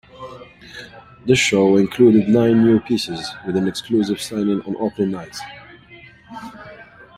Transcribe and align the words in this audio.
The 1.27 1.35
show 1.35 1.77
included 1.77 2.27
nine 2.27 2.65
new 2.65 2.79
pieces, 2.79 3.29
with 3.45 3.55
an 3.55 3.67
exclusive 3.67 4.19
signing 4.19 4.59
on 4.63 4.75
opening 4.77 5.11
night. 5.11 5.37